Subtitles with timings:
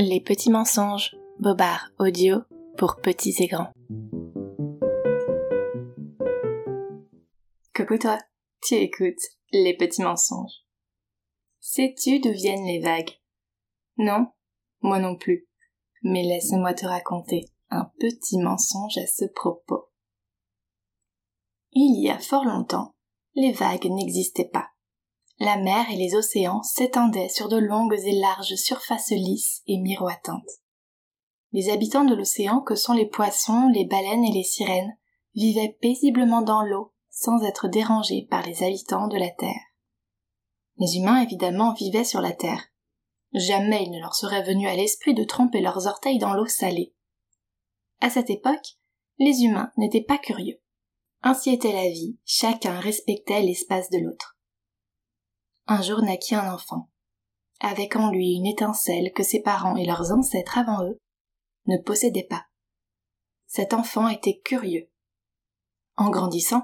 [0.00, 2.42] Les petits mensonges, Bobard audio
[2.76, 3.72] pour petits et grands.
[7.74, 8.16] Coucou toi,
[8.62, 9.18] tu écoutes
[9.50, 10.62] Les petits mensonges.
[11.58, 13.10] Sais-tu d'où viennent les vagues?
[13.96, 14.28] Non,
[14.82, 15.48] moi non plus.
[16.04, 19.88] Mais laisse-moi te raconter un petit mensonge à ce propos.
[21.72, 22.94] Il y a fort longtemps,
[23.34, 24.68] les vagues n'existaient pas
[25.40, 30.50] la mer et les océans s'étendaient sur de longues et larges surfaces lisses et miroitantes.
[31.52, 34.96] Les habitants de l'océan que sont les poissons, les baleines et les sirènes
[35.34, 39.60] vivaient paisiblement dans l'eau sans être dérangés par les habitants de la terre.
[40.76, 42.64] Les humains évidemment vivaient sur la terre.
[43.32, 46.94] Jamais il ne leur serait venu à l'esprit de tremper leurs orteils dans l'eau salée.
[48.00, 48.76] À cette époque,
[49.18, 50.60] les humains n'étaient pas curieux.
[51.22, 54.37] Ainsi était la vie, chacun respectait l'espace de l'autre
[55.68, 56.88] un jour naquit un enfant,
[57.60, 60.98] avec en lui une étincelle que ses parents et leurs ancêtres avant eux
[61.66, 62.46] ne possédaient pas.
[63.46, 64.90] Cet enfant était curieux.
[65.96, 66.62] En grandissant,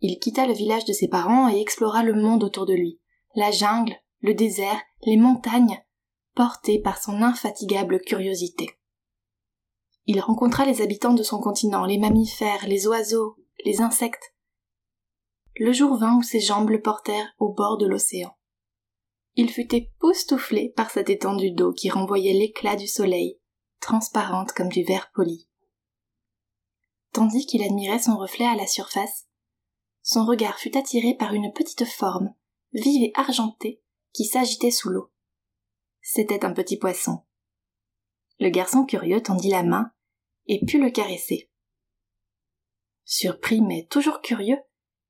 [0.00, 3.00] il quitta le village de ses parents et explora le monde autour de lui,
[3.34, 5.84] la jungle, le désert, les montagnes,
[6.34, 8.70] porté par son infatigable curiosité.
[10.06, 14.34] Il rencontra les habitants de son continent, les mammifères, les oiseaux, les insectes,
[15.56, 18.36] le jour vint où ses jambes le portèrent au bord de l'océan.
[19.34, 23.40] Il fut époustouflé par cette étendue d'eau qui renvoyait l'éclat du soleil,
[23.80, 25.48] transparente comme du verre poli.
[27.12, 29.26] Tandis qu'il admirait son reflet à la surface,
[30.02, 32.34] son regard fut attiré par une petite forme,
[32.72, 35.10] vive et argentée, qui s'agitait sous l'eau.
[36.00, 37.24] C'était un petit poisson.
[38.38, 39.92] Le garçon curieux tendit la main
[40.46, 41.50] et put le caresser.
[43.04, 44.58] Surpris mais toujours curieux,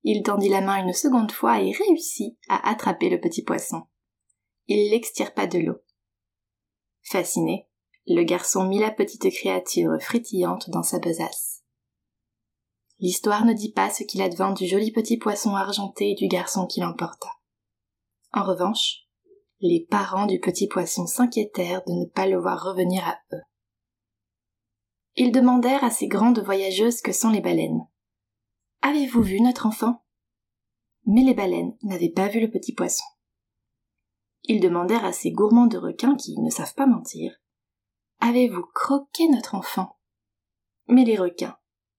[0.04, 3.82] il tendit la main une seconde fois et réussit à attraper le petit poisson.
[4.66, 5.78] Il l'extirpa de l'eau.
[7.02, 7.68] Fasciné,
[8.06, 11.62] le garçon mit la petite créature frétillante dans sa besace.
[12.98, 16.66] L'histoire ne dit pas ce qu'il advint du joli petit poisson argenté et du garçon
[16.66, 17.28] qui l'emporta.
[18.32, 19.02] En revanche,
[19.60, 23.42] les parents du petit poisson s'inquiétèrent de ne pas le voir revenir à eux.
[25.16, 27.86] Ils demandèrent à ces grandes voyageuses que sont les baleines.
[28.82, 30.04] Avez-vous vu notre enfant?
[31.06, 33.04] Mais les baleines n'avaient pas vu le petit poisson.
[34.44, 37.32] Ils demandèrent à ces gourmands de requins qui ne savent pas mentir.
[38.18, 39.98] Avez-vous croqué notre enfant?
[40.88, 41.56] Mais les requins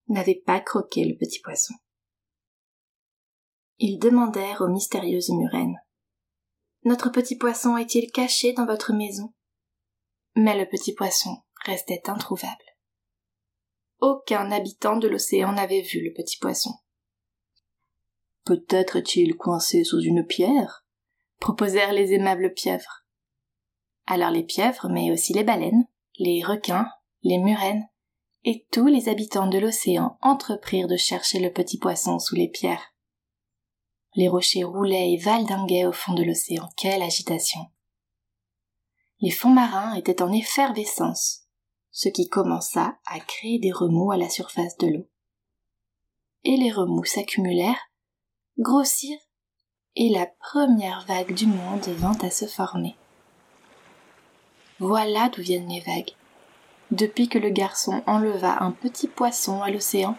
[0.08, 1.74] n'avaient pas croqué le petit poisson.
[3.78, 5.80] Ils demandèrent aux mystérieuses murènes.
[6.84, 9.32] Notre petit poisson est-il caché dans votre maison?
[10.36, 11.34] Mais le petit poisson
[11.64, 12.64] restait introuvable.
[14.06, 16.74] Aucun habitant de l'océan n'avait vu le petit poisson.
[18.44, 20.84] Peut-être est-il coincé sous une pierre
[21.40, 23.06] proposèrent les aimables pieuvres.
[24.04, 25.86] Alors les pieuvres, mais aussi les baleines,
[26.18, 26.86] les requins,
[27.22, 27.88] les murènes,
[28.44, 32.92] et tous les habitants de l'océan entreprirent de chercher le petit poisson sous les pierres.
[34.16, 36.68] Les rochers roulaient et valdinguaient au fond de l'océan.
[36.76, 37.60] Quelle agitation.
[39.20, 41.43] Les fonds marins étaient en effervescence,
[41.94, 45.06] ce qui commença à créer des remous à la surface de l'eau.
[46.42, 47.88] Et les remous s'accumulèrent,
[48.58, 49.20] grossirent,
[49.94, 52.96] et la première vague du monde vint à se former.
[54.80, 56.10] Voilà d'où viennent les vagues.
[56.90, 60.18] Depuis que le garçon enleva un petit poisson à l'océan,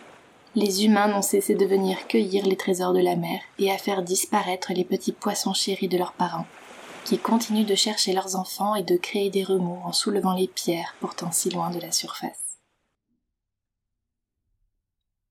[0.55, 4.01] les humains n'ont cessé de venir cueillir les trésors de la mer et à faire
[4.01, 6.47] disparaître les petits poissons chéris de leurs parents
[7.05, 10.95] qui continuent de chercher leurs enfants et de créer des remous en soulevant les pierres
[10.99, 12.59] pourtant si loin de la surface.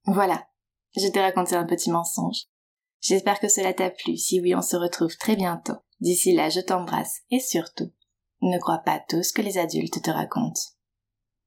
[0.07, 0.47] Voilà,
[0.97, 2.45] je t'ai raconté un petit mensonge.
[3.01, 4.17] J'espère que cela t'a plu.
[4.17, 5.77] Si oui, on se retrouve très bientôt.
[6.01, 7.91] D'ici là, je t'embrasse et surtout,
[8.41, 10.74] ne crois pas tout ce que les adultes te racontent.